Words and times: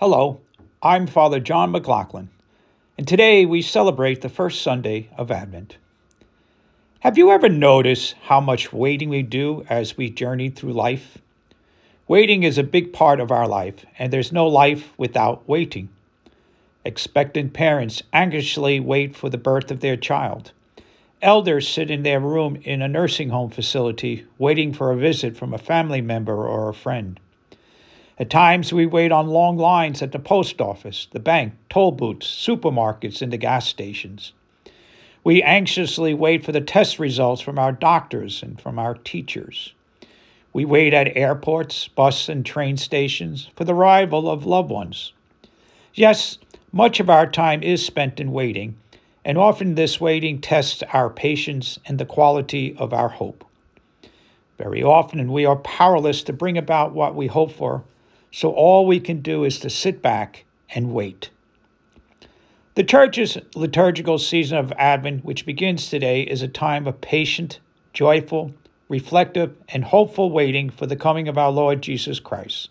Hello, 0.00 0.40
I'm 0.82 1.06
Father 1.06 1.40
John 1.40 1.72
McLaughlin, 1.72 2.30
and 2.96 3.06
today 3.06 3.44
we 3.44 3.60
celebrate 3.60 4.22
the 4.22 4.30
first 4.30 4.62
Sunday 4.62 5.10
of 5.18 5.30
Advent. 5.30 5.76
Have 7.00 7.18
you 7.18 7.30
ever 7.30 7.50
noticed 7.50 8.14
how 8.22 8.40
much 8.40 8.72
waiting 8.72 9.10
we 9.10 9.20
do 9.20 9.62
as 9.68 9.98
we 9.98 10.08
journey 10.08 10.48
through 10.48 10.72
life? 10.72 11.18
Waiting 12.08 12.44
is 12.44 12.56
a 12.56 12.62
big 12.62 12.94
part 12.94 13.20
of 13.20 13.30
our 13.30 13.46
life, 13.46 13.84
and 13.98 14.10
there's 14.10 14.32
no 14.32 14.46
life 14.46 14.94
without 14.96 15.46
waiting. 15.46 15.90
Expectant 16.82 17.52
parents 17.52 18.02
anxiously 18.10 18.80
wait 18.80 19.14
for 19.14 19.28
the 19.28 19.36
birth 19.36 19.70
of 19.70 19.80
their 19.80 19.98
child. 19.98 20.52
Elders 21.20 21.68
sit 21.68 21.90
in 21.90 22.04
their 22.04 22.20
room 22.20 22.58
in 22.64 22.80
a 22.80 22.88
nursing 22.88 23.28
home 23.28 23.50
facility 23.50 24.24
waiting 24.38 24.72
for 24.72 24.92
a 24.92 24.96
visit 24.96 25.36
from 25.36 25.52
a 25.52 25.58
family 25.58 26.00
member 26.00 26.48
or 26.48 26.70
a 26.70 26.74
friend. 26.74 27.20
At 28.20 28.28
times, 28.28 28.70
we 28.70 28.84
wait 28.84 29.12
on 29.12 29.28
long 29.28 29.56
lines 29.56 30.02
at 30.02 30.12
the 30.12 30.18
post 30.18 30.60
office, 30.60 31.08
the 31.10 31.18
bank, 31.18 31.54
toll 31.70 31.90
booths, 31.90 32.26
supermarkets, 32.26 33.22
and 33.22 33.32
the 33.32 33.38
gas 33.38 33.66
stations. 33.66 34.34
We 35.24 35.42
anxiously 35.42 36.12
wait 36.12 36.44
for 36.44 36.52
the 36.52 36.60
test 36.60 36.98
results 36.98 37.40
from 37.40 37.58
our 37.58 37.72
doctors 37.72 38.42
and 38.42 38.60
from 38.60 38.78
our 38.78 38.94
teachers. 38.94 39.72
We 40.52 40.66
wait 40.66 40.92
at 40.92 41.16
airports, 41.16 41.88
bus 41.88 42.28
and 42.28 42.44
train 42.44 42.76
stations 42.76 43.48
for 43.56 43.64
the 43.64 43.72
arrival 43.72 44.30
of 44.30 44.44
loved 44.44 44.70
ones. 44.70 45.14
Yes, 45.94 46.36
much 46.72 47.00
of 47.00 47.08
our 47.08 47.26
time 47.26 47.62
is 47.62 47.82
spent 47.82 48.20
in 48.20 48.32
waiting, 48.32 48.76
and 49.24 49.38
often 49.38 49.76
this 49.76 49.98
waiting 49.98 50.42
tests 50.42 50.82
our 50.92 51.08
patience 51.08 51.78
and 51.86 51.96
the 51.96 52.04
quality 52.04 52.76
of 52.76 52.92
our 52.92 53.08
hope. 53.08 53.46
Very 54.58 54.82
often, 54.82 55.32
we 55.32 55.46
are 55.46 55.56
powerless 55.56 56.22
to 56.24 56.34
bring 56.34 56.58
about 56.58 56.92
what 56.92 57.14
we 57.14 57.26
hope 57.26 57.52
for 57.52 57.82
so 58.30 58.50
all 58.50 58.86
we 58.86 59.00
can 59.00 59.20
do 59.20 59.44
is 59.44 59.58
to 59.60 59.70
sit 59.70 60.02
back 60.02 60.44
and 60.74 60.92
wait. 60.92 61.30
The 62.74 62.84
church's 62.84 63.36
liturgical 63.54 64.18
season 64.18 64.58
of 64.58 64.72
Advent, 64.72 65.24
which 65.24 65.44
begins 65.44 65.88
today, 65.88 66.22
is 66.22 66.40
a 66.40 66.48
time 66.48 66.86
of 66.86 67.00
patient, 67.00 67.58
joyful, 67.92 68.54
reflective, 68.88 69.54
and 69.68 69.84
hopeful 69.84 70.30
waiting 70.30 70.70
for 70.70 70.86
the 70.86 70.96
coming 70.96 71.28
of 71.28 71.36
our 71.36 71.50
Lord 71.50 71.82
Jesus 71.82 72.20
Christ. 72.20 72.70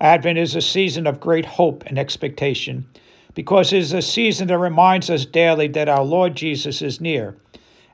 Advent 0.00 0.38
is 0.38 0.54
a 0.54 0.60
season 0.60 1.06
of 1.06 1.20
great 1.20 1.44
hope 1.44 1.84
and 1.86 1.98
expectation 1.98 2.86
because 3.34 3.72
it 3.72 3.78
is 3.78 3.92
a 3.92 4.02
season 4.02 4.48
that 4.48 4.58
reminds 4.58 5.10
us 5.10 5.24
daily 5.24 5.68
that 5.68 5.88
our 5.88 6.04
Lord 6.04 6.34
Jesus 6.34 6.82
is 6.82 7.00
near 7.00 7.36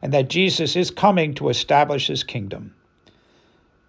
and 0.02 0.12
that 0.12 0.28
Jesus 0.28 0.76
is 0.76 0.90
coming 0.90 1.32
to 1.34 1.48
establish 1.48 2.08
his 2.08 2.24
kingdom. 2.24 2.74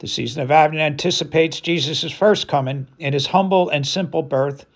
The 0.05 0.11
season 0.11 0.43
of 0.43 0.51
Advent 0.51 0.83
anticipates 0.83 1.59
Jesus' 1.59 2.11
first 2.11 2.47
coming 2.47 2.85
in 2.99 3.13
his 3.13 3.25
humble 3.25 3.69
and 3.69 3.87
simple 3.87 4.21
birth, 4.21 4.67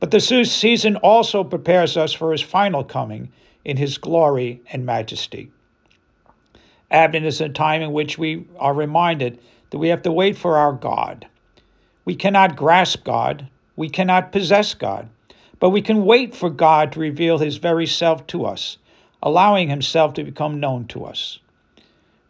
but 0.00 0.10
the 0.10 0.20
season 0.20 0.96
also 0.96 1.42
prepares 1.42 1.96
us 1.96 2.12
for 2.12 2.30
his 2.30 2.42
final 2.42 2.84
coming 2.84 3.30
in 3.64 3.78
his 3.78 3.96
glory 3.96 4.60
and 4.70 4.84
majesty. 4.84 5.50
Advent 6.90 7.24
is 7.24 7.40
a 7.40 7.48
time 7.48 7.80
in 7.80 7.92
which 7.92 8.18
we 8.18 8.44
are 8.58 8.74
reminded 8.74 9.38
that 9.70 9.78
we 9.78 9.88
have 9.88 10.02
to 10.02 10.12
wait 10.12 10.36
for 10.36 10.58
our 10.58 10.74
God. 10.74 11.26
We 12.04 12.14
cannot 12.14 12.54
grasp 12.54 13.02
God, 13.02 13.48
we 13.76 13.88
cannot 13.88 14.30
possess 14.30 14.74
God, 14.74 15.08
but 15.58 15.70
we 15.70 15.80
can 15.80 16.04
wait 16.04 16.34
for 16.34 16.50
God 16.50 16.92
to 16.92 17.00
reveal 17.00 17.38
his 17.38 17.56
very 17.56 17.86
self 17.86 18.26
to 18.26 18.44
us, 18.44 18.76
allowing 19.22 19.70
himself 19.70 20.12
to 20.12 20.22
become 20.22 20.60
known 20.60 20.86
to 20.88 21.06
us. 21.06 21.38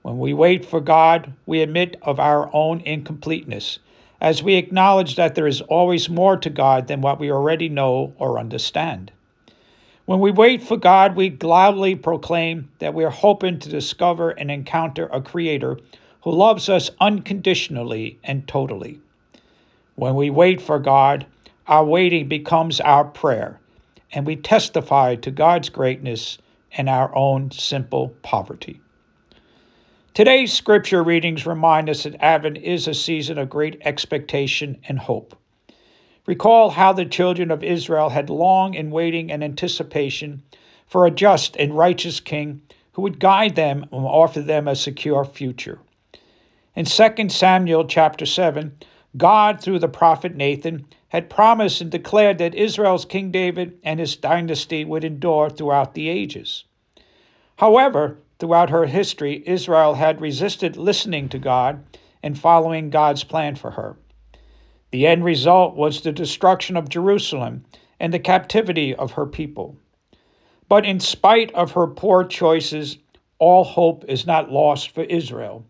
When 0.06 0.20
we 0.20 0.34
wait 0.34 0.64
for 0.64 0.80
God, 0.80 1.32
we 1.46 1.62
admit 1.62 1.96
of 2.00 2.20
our 2.20 2.48
own 2.54 2.80
incompleteness, 2.82 3.80
as 4.20 4.40
we 4.40 4.54
acknowledge 4.54 5.16
that 5.16 5.34
there 5.34 5.48
is 5.48 5.62
always 5.62 6.08
more 6.08 6.36
to 6.36 6.48
God 6.48 6.86
than 6.86 7.00
what 7.00 7.18
we 7.18 7.28
already 7.28 7.68
know 7.68 8.12
or 8.16 8.38
understand. 8.38 9.10
When 10.04 10.20
we 10.20 10.30
wait 10.30 10.62
for 10.62 10.76
God, 10.76 11.16
we 11.16 11.36
loudly 11.42 11.96
proclaim 11.96 12.70
that 12.78 12.94
we 12.94 13.02
are 13.02 13.10
hoping 13.10 13.58
to 13.58 13.68
discover 13.68 14.30
and 14.30 14.48
encounter 14.48 15.08
a 15.10 15.20
Creator 15.20 15.80
who 16.22 16.30
loves 16.30 16.68
us 16.68 16.92
unconditionally 17.00 18.16
and 18.22 18.46
totally. 18.46 19.00
When 19.96 20.14
we 20.14 20.30
wait 20.30 20.62
for 20.62 20.78
God, 20.78 21.26
our 21.66 21.84
waiting 21.84 22.28
becomes 22.28 22.80
our 22.80 23.06
prayer, 23.06 23.58
and 24.12 24.24
we 24.24 24.36
testify 24.36 25.16
to 25.16 25.32
God's 25.32 25.68
greatness 25.68 26.38
and 26.70 26.88
our 26.88 27.12
own 27.12 27.50
simple 27.50 28.10
poverty. 28.22 28.80
Today's 30.16 30.50
scripture 30.50 31.02
readings 31.02 31.44
remind 31.44 31.90
us 31.90 32.04
that 32.04 32.16
Advent 32.24 32.56
is 32.56 32.88
a 32.88 32.94
season 32.94 33.36
of 33.36 33.50
great 33.50 33.76
expectation 33.82 34.78
and 34.88 34.98
hope. 34.98 35.36
Recall 36.24 36.70
how 36.70 36.94
the 36.94 37.04
children 37.04 37.50
of 37.50 37.62
Israel 37.62 38.08
had 38.08 38.30
long 38.30 38.72
in 38.72 38.90
waiting 38.90 39.30
and 39.30 39.44
anticipation 39.44 40.42
for 40.86 41.04
a 41.04 41.10
just 41.10 41.54
and 41.58 41.76
righteous 41.76 42.18
king 42.18 42.62
who 42.92 43.02
would 43.02 43.20
guide 43.20 43.56
them 43.56 43.84
and 43.92 44.06
offer 44.06 44.40
them 44.40 44.66
a 44.66 44.74
secure 44.74 45.22
future. 45.22 45.80
In 46.74 46.86
2 46.86 47.28
Samuel 47.28 47.84
chapter 47.84 48.24
7, 48.24 48.74
God, 49.18 49.60
through 49.60 49.80
the 49.80 49.86
prophet 49.86 50.34
Nathan, 50.34 50.86
had 51.08 51.28
promised 51.28 51.82
and 51.82 51.90
declared 51.90 52.38
that 52.38 52.54
Israel's 52.54 53.04
King 53.04 53.30
David 53.30 53.78
and 53.84 54.00
his 54.00 54.16
dynasty 54.16 54.82
would 54.82 55.04
endure 55.04 55.50
throughout 55.50 55.92
the 55.92 56.08
ages. 56.08 56.64
However, 57.56 58.16
Throughout 58.38 58.68
her 58.68 58.84
history, 58.84 59.42
Israel 59.46 59.94
had 59.94 60.20
resisted 60.20 60.76
listening 60.76 61.30
to 61.30 61.38
God 61.38 61.82
and 62.22 62.38
following 62.38 62.90
God's 62.90 63.24
plan 63.24 63.54
for 63.54 63.70
her. 63.70 63.96
The 64.90 65.06
end 65.06 65.24
result 65.24 65.74
was 65.74 66.02
the 66.02 66.12
destruction 66.12 66.76
of 66.76 66.90
Jerusalem 66.90 67.64
and 67.98 68.12
the 68.12 68.18
captivity 68.18 68.94
of 68.94 69.12
her 69.12 69.24
people. 69.24 69.76
But 70.68 70.84
in 70.84 71.00
spite 71.00 71.50
of 71.54 71.72
her 71.72 71.86
poor 71.86 72.24
choices, 72.24 72.98
all 73.38 73.64
hope 73.64 74.04
is 74.06 74.26
not 74.26 74.52
lost 74.52 74.90
for 74.90 75.04
Israel. 75.04 75.64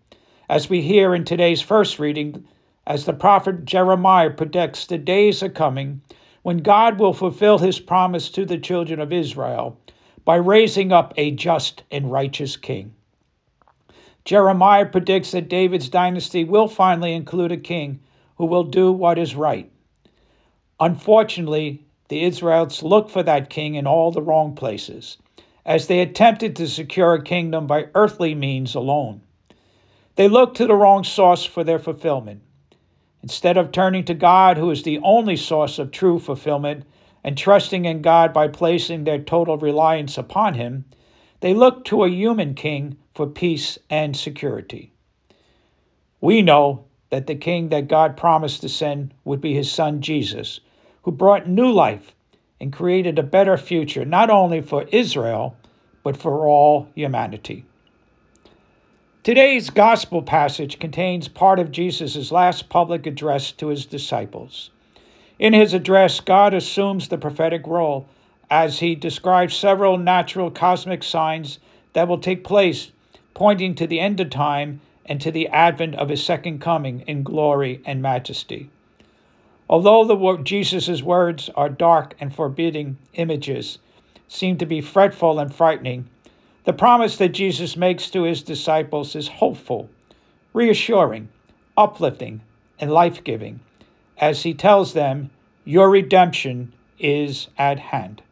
As 0.49 0.69
we 0.69 0.83
hear 0.83 1.15
in 1.15 1.25
today's 1.25 1.63
first 1.63 2.01
reading, 2.01 2.45
as 2.85 3.05
the 3.05 3.13
prophet 3.13 3.65
Jeremiah 3.65 4.31
predicts, 4.31 4.87
the 4.87 4.99
days 4.99 5.43
are 5.43 5.49
coming 5.49 6.01
when 6.43 6.59
God 6.59 6.99
will 6.99 7.13
fulfill 7.13 7.59
his 7.59 7.79
promise 7.79 8.29
to 8.31 8.45
the 8.45 8.59
children 8.59 8.99
of 8.99 9.13
Israel 9.13 9.79
by 10.27 10.37
raising 10.37 10.93
up 10.93 11.15
a 11.17 11.31
just 11.31 11.85
and 11.91 12.11
righteous 12.11 12.57
king. 12.57 12.93
Jeremiah 14.25 14.85
predicts 14.85 15.31
that 15.31 15.49
David's 15.49 15.89
dynasty 15.89 16.43
will 16.43 16.67
finally 16.67 17.15
include 17.15 17.53
a 17.53 17.57
king 17.57 18.01
who 18.37 18.45
will 18.45 18.65
do 18.65 18.91
what 18.91 19.19
is 19.19 19.37
right. 19.37 19.71
Unfortunately, 20.81 21.85
the 22.09 22.25
Israelites 22.25 22.83
looked 22.83 23.11
for 23.11 23.23
that 23.23 23.51
king 23.51 23.77
in 23.77 23.87
all 23.87 24.11
the 24.11 24.21
wrong 24.21 24.57
places, 24.57 25.17
as 25.65 25.87
they 25.87 26.01
attempted 26.01 26.57
to 26.57 26.69
secure 26.69 27.15
a 27.15 27.23
kingdom 27.23 27.69
by 27.69 27.87
earthly 27.95 28.35
means 28.35 28.75
alone. 28.75 29.21
They 30.17 30.29
looked 30.29 30.57
to 30.57 30.67
the 30.67 30.75
wrong 30.75 31.05
source 31.05 31.45
for 31.45 31.63
their 31.63 31.79
fulfillment. 31.79 32.43
Instead 33.23 33.57
of 33.57 33.71
turning 33.71 34.05
to 34.07 34.15
God, 34.15 34.57
who 34.57 34.71
is 34.73 34.83
the 34.83 34.99
only 35.05 35.37
source 35.37 35.79
of 35.79 35.93
true 35.93 36.19
fulfillment, 36.19 36.85
and 37.27 37.37
trusting 37.37 37.85
in 37.85 38.03
God 38.03 38.33
by 38.33 38.47
placing 38.47 39.03
their 39.03 39.19
total 39.19 39.59
reliance 39.59 40.17
upon 40.17 40.55
Him, 40.55 40.85
they 41.41 41.53
look 41.53 41.85
to 41.87 42.05
a 42.05 42.09
human 42.09 42.55
king 42.55 42.97
for 43.15 43.27
peace 43.27 43.79
and 43.91 44.17
security. 44.17 44.93
We 46.21 46.41
know 46.41 46.85
that 47.11 47.27
the 47.27 47.35
king 47.35 47.69
that 47.71 47.89
God 47.89 48.17
promised 48.17 48.61
to 48.61 48.69
send 48.69 49.13
would 49.25 49.41
be 49.41 49.55
his 49.55 49.71
son 49.71 50.01
Jesus, 50.01 50.61
who 51.03 51.11
brought 51.11 51.49
new 51.49 51.71
life 51.71 52.15
and 52.61 52.73
created 52.73 53.19
a 53.19 53.25
better 53.25 53.57
future 53.57 54.05
not 54.05 54.31
only 54.31 54.61
for 54.61 54.85
Israel, 54.93 55.57
but 56.05 56.17
for 56.17 56.47
all 56.47 56.89
humanity. 56.95 57.65
Today's 59.25 59.71
gospel 59.71 60.23
passage 60.23 60.79
contains 60.79 61.27
part 61.27 61.59
of 61.59 61.73
Jesus' 61.73 62.31
last 62.31 62.69
public 62.69 63.05
address 63.07 63.51
to 63.53 63.69
his 63.69 63.85
disciples. 63.85 64.71
In 65.39 65.53
his 65.53 65.75
address, 65.75 66.21
God 66.21 66.55
assumes 66.55 67.09
the 67.09 67.19
prophetic 67.19 67.67
role 67.67 68.07
as 68.51 68.79
he 68.79 68.95
describes 68.95 69.55
several 69.55 69.99
natural 69.99 70.51
cosmic 70.51 71.03
signs 71.03 71.59
that 71.93 72.09
will 72.09 72.19
take 72.19 72.43
place, 72.43 72.91
pointing 73.35 73.75
to 73.75 73.87
the 73.87 74.01
end 74.01 74.19
of 74.19 74.31
time 74.31 74.81
and 75.05 75.21
to 75.21 75.31
the 75.31 75.49
advent 75.49 75.95
of 75.97 76.09
his 76.09 76.25
second 76.25 76.61
coming 76.61 77.05
in 77.07 77.23
glory 77.23 77.83
and 77.85 78.01
majesty. 78.01 78.71
Although 79.69 80.05
the 80.05 80.43
Jesus' 80.43 81.03
words 81.03 81.51
are 81.51 81.69
dark 81.69 82.15
and 82.19 82.35
forbidding 82.35 82.97
images, 83.13 83.79
seem 84.29 84.57
to 84.57 84.67
be 84.67 84.81
fretful 84.81 85.39
and 85.39 85.55
frightening, 85.55 86.09
the 86.65 86.73
promise 86.73 87.19
that 87.19 87.29
Jesus 87.29 87.77
makes 87.77 88.09
to 88.11 88.23
his 88.23 88.43
disciples 88.43 89.15
is 89.15 89.29
hopeful, 89.29 89.91
reassuring, 90.55 91.29
uplifting, 91.77 92.41
and 92.81 92.91
life 92.91 93.23
giving 93.23 93.61
as 94.19 94.43
he 94.43 94.55
tells 94.55 94.93
them, 94.93 95.31
Your 95.65 95.91
redemption 95.91 96.73
is 96.99 97.49
at 97.59 97.79
hand. 97.79 98.23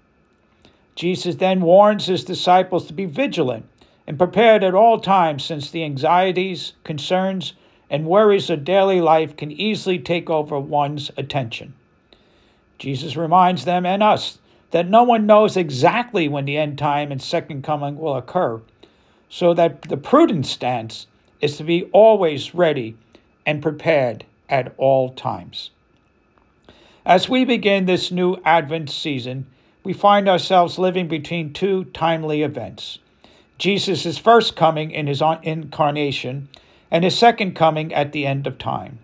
Jesus 0.94 1.36
then 1.36 1.60
warns 1.60 2.06
his 2.06 2.24
disciples 2.24 2.86
to 2.86 2.92
be 2.92 3.04
vigilant 3.04 3.66
and 4.06 4.18
prepared 4.18 4.62
at 4.62 4.74
all 4.74 5.00
times, 5.00 5.44
since 5.44 5.70
the 5.70 5.84
anxieties, 5.84 6.74
concerns, 6.84 7.54
and 7.90 8.06
worries 8.06 8.50
of 8.50 8.64
daily 8.64 9.00
life 9.00 9.36
can 9.36 9.50
easily 9.50 9.98
take 9.98 10.30
over 10.30 10.58
one's 10.58 11.10
attention. 11.16 11.74
Jesus 12.78 13.16
reminds 13.16 13.64
them 13.64 13.86
and 13.86 14.02
us 14.02 14.38
that 14.72 14.88
no 14.88 15.04
one 15.04 15.26
knows 15.26 15.56
exactly 15.56 16.28
when 16.28 16.44
the 16.44 16.56
end 16.56 16.76
time 16.78 17.12
and 17.12 17.22
second 17.22 17.62
coming 17.62 17.96
will 17.96 18.16
occur, 18.16 18.60
so 19.28 19.54
that 19.54 19.82
the 19.82 19.96
prudent 19.96 20.46
stance 20.46 21.06
is 21.40 21.56
to 21.56 21.64
be 21.64 21.84
always 21.92 22.54
ready 22.54 22.96
and 23.46 23.62
prepared 23.62 24.24
at 24.48 24.74
all 24.76 25.10
times. 25.10 25.70
As 27.06 27.28
we 27.28 27.44
begin 27.44 27.84
this 27.84 28.10
new 28.10 28.38
Advent 28.46 28.88
season, 28.88 29.44
we 29.82 29.92
find 29.92 30.26
ourselves 30.26 30.78
living 30.78 31.06
between 31.06 31.52
two 31.52 31.84
timely 31.84 32.42
events 32.42 32.98
Jesus' 33.58 34.16
first 34.16 34.56
coming 34.56 34.90
in 34.90 35.06
his 35.06 35.22
incarnation 35.42 36.48
and 36.90 37.04
his 37.04 37.14
second 37.14 37.54
coming 37.54 37.92
at 37.92 38.12
the 38.12 38.24
end 38.24 38.46
of 38.46 38.56
time. 38.56 39.00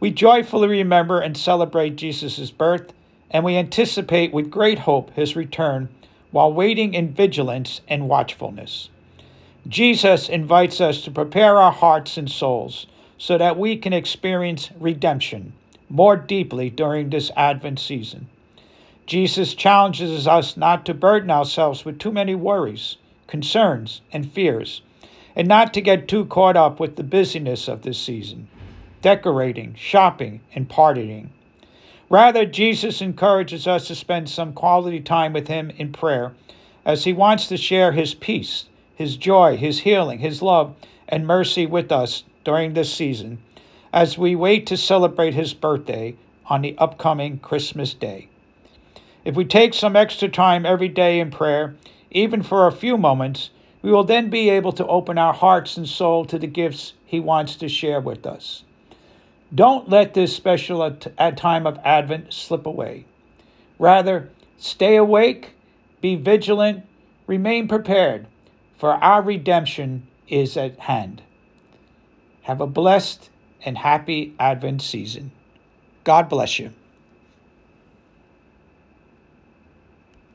We 0.00 0.10
joyfully 0.10 0.68
remember 0.68 1.20
and 1.20 1.36
celebrate 1.36 1.96
Jesus' 1.96 2.50
birth, 2.50 2.94
and 3.30 3.44
we 3.44 3.58
anticipate 3.58 4.32
with 4.32 4.50
great 4.50 4.78
hope 4.78 5.10
his 5.10 5.36
return 5.36 5.90
while 6.30 6.50
waiting 6.50 6.94
in 6.94 7.12
vigilance 7.12 7.82
and 7.88 8.08
watchfulness. 8.08 8.88
Jesus 9.66 10.30
invites 10.30 10.80
us 10.80 11.02
to 11.02 11.10
prepare 11.10 11.58
our 11.58 11.72
hearts 11.72 12.16
and 12.16 12.30
souls 12.30 12.86
so 13.18 13.36
that 13.36 13.58
we 13.58 13.76
can 13.76 13.92
experience 13.92 14.70
redemption 14.80 15.52
more 15.88 16.16
deeply 16.16 16.70
during 16.70 17.10
this 17.10 17.30
Advent 17.36 17.78
season. 17.78 18.28
Jesus 19.06 19.54
challenges 19.54 20.26
us 20.26 20.56
not 20.56 20.84
to 20.84 20.92
burden 20.92 21.30
ourselves 21.30 21.84
with 21.84 21.98
too 21.98 22.12
many 22.12 22.34
worries, 22.34 22.96
concerns, 23.26 24.02
and 24.12 24.30
fears, 24.30 24.82
and 25.34 25.48
not 25.48 25.72
to 25.72 25.80
get 25.80 26.08
too 26.08 26.26
caught 26.26 26.56
up 26.56 26.78
with 26.78 26.96
the 26.96 27.02
busyness 27.02 27.68
of 27.68 27.82
this 27.82 27.98
season, 27.98 28.48
decorating, 29.00 29.74
shopping, 29.76 30.40
and 30.54 30.68
partying. 30.68 31.28
Rather, 32.10 32.44
Jesus 32.44 33.00
encourages 33.00 33.66
us 33.66 33.86
to 33.88 33.94
spend 33.94 34.28
some 34.28 34.52
quality 34.52 35.00
time 35.00 35.32
with 35.32 35.48
Him 35.48 35.70
in 35.70 35.92
prayer 35.92 36.32
as 36.84 37.04
He 37.04 37.12
wants 37.12 37.46
to 37.48 37.56
share 37.56 37.92
His 37.92 38.14
peace, 38.14 38.66
His 38.94 39.16
joy, 39.16 39.56
His 39.56 39.80
healing, 39.80 40.18
His 40.18 40.42
love, 40.42 40.74
and 41.08 41.26
mercy 41.26 41.64
with 41.64 41.90
us 41.90 42.24
during 42.44 42.74
this 42.74 42.92
season 42.92 43.38
as 43.92 44.18
we 44.18 44.36
wait 44.36 44.66
to 44.66 44.76
celebrate 44.76 45.34
His 45.34 45.54
birthday 45.54 46.14
on 46.46 46.62
the 46.62 46.76
upcoming 46.78 47.38
Christmas 47.38 47.94
Day. 47.94 48.28
If 49.24 49.34
we 49.36 49.44
take 49.44 49.74
some 49.74 49.96
extra 49.96 50.28
time 50.28 50.64
every 50.64 50.88
day 50.88 51.20
in 51.20 51.30
prayer, 51.30 51.74
even 52.10 52.42
for 52.42 52.66
a 52.66 52.72
few 52.72 52.96
moments, 52.96 53.50
we 53.82 53.90
will 53.90 54.04
then 54.04 54.30
be 54.30 54.48
able 54.50 54.72
to 54.72 54.86
open 54.86 55.18
our 55.18 55.32
hearts 55.32 55.76
and 55.76 55.88
soul 55.88 56.24
to 56.26 56.38
the 56.38 56.46
gifts 56.46 56.94
He 57.04 57.20
wants 57.20 57.56
to 57.56 57.68
share 57.68 58.00
with 58.00 58.26
us. 58.26 58.64
Don't 59.54 59.88
let 59.88 60.14
this 60.14 60.34
special 60.34 60.82
at- 60.82 61.36
time 61.36 61.66
of 61.66 61.78
Advent 61.84 62.32
slip 62.32 62.66
away. 62.66 63.04
Rather, 63.78 64.30
stay 64.58 64.96
awake, 64.96 65.54
be 66.00 66.16
vigilant, 66.16 66.84
remain 67.26 67.68
prepared, 67.68 68.26
for 68.76 68.92
our 68.92 69.22
redemption 69.22 70.06
is 70.28 70.56
at 70.56 70.78
hand. 70.80 71.22
Have 72.42 72.60
a 72.60 72.66
blessed 72.66 73.30
and 73.64 73.78
happy 73.78 74.34
Advent 74.38 74.82
season. 74.82 75.32
God 76.04 76.28
bless 76.28 76.58
you. 76.58 76.72